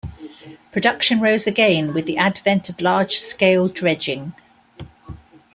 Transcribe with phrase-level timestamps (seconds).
[0.71, 4.33] Production rose again with the advent of large-scale dredging.